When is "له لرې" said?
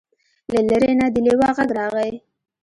0.53-0.93